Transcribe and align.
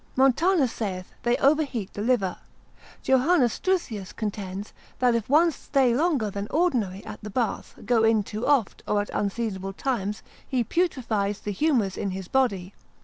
Montanus, 0.15 0.73
consil. 0.73 0.81
137, 0.81 1.03
saith, 1.05 1.13
they 1.21 1.37
overheat 1.37 1.93
the 1.93 2.01
liver. 2.01 2.37
Joh. 3.03 3.19
Struthius, 3.19 3.21
Stigmat. 3.35 3.37
artis. 3.37 3.53
l. 3.69 3.77
4. 3.77 3.79
c. 3.79 3.97
9, 3.99 4.05
contends, 4.15 4.73
that 4.97 5.13
if 5.13 5.29
one 5.29 5.51
stay 5.51 5.93
longer 5.93 6.31
than 6.31 6.47
ordinary 6.49 7.05
at 7.05 7.23
the 7.23 7.29
bath, 7.29 7.75
go 7.85 8.03
in 8.03 8.23
too 8.23 8.47
oft, 8.47 8.81
or 8.87 9.01
at 9.01 9.11
unseasonable 9.11 9.73
times, 9.73 10.23
he 10.47 10.63
putrefies 10.63 11.41
the 11.43 11.51
humours 11.51 11.97
in 11.97 12.09
his 12.09 12.27
body. 12.27 12.73